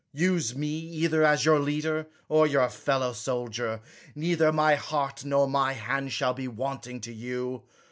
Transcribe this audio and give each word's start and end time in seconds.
Use 0.13 0.55
me 0.55 0.67
either 0.79 1.23
as 1.23 1.45
your 1.45 1.59
leader 1.59 2.07
or 2.27 2.47
your 2.47 2.69
fellow 2.69 3.13
soldier; 3.13 3.81
neither 4.15 4.51
my 4.51 4.73
heart 4.73 5.23
nor 5.23 5.47
my 5.47 5.73
hand 5.73 6.11
shall 6.11 6.33
be 6.33 6.47
wanting 6.47 6.99
to 7.01 7.13
you. 7.13 7.61